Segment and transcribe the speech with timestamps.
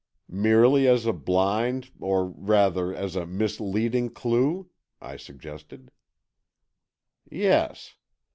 [0.27, 5.91] "Merely as a blind, or, rather as a misleading clue?" I suggested.
[7.29, 7.93] "Yes.